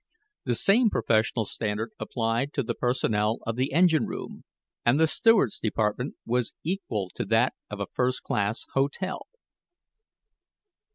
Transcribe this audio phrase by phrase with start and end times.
[0.45, 4.45] The same professional standard applied to the personnel of the engine room,
[4.83, 9.27] and the steward's department was equal to that of a first class hotel.